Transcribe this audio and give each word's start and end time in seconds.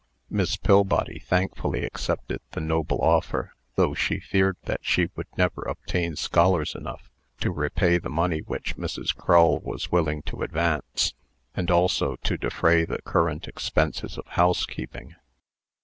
Miss 0.31 0.57
Pillbody 0.57 1.19
thankfully 1.19 1.85
accepted 1.85 2.41
the 2.53 2.59
noble 2.59 2.97
offer; 3.03 3.53
though 3.75 3.93
she 3.93 4.19
feared 4.19 4.57
that 4.63 4.79
she 4.81 5.11
would 5.15 5.27
never 5.37 5.61
obtain 5.61 6.15
scholars 6.15 6.73
enough 6.73 7.11
to 7.39 7.51
repay 7.51 7.99
the 7.99 8.09
money 8.09 8.39
which 8.39 8.77
Mrs. 8.77 9.15
Crull 9.15 9.59
was 9.59 9.91
willing 9.91 10.23
to 10.23 10.41
advance, 10.41 11.13
and 11.53 11.69
also 11.69 12.15
to 12.23 12.35
defray 12.35 12.83
the 12.83 12.99
current 13.03 13.47
expenses 13.47 14.17
of 14.17 14.25
housekeeping. 14.29 15.17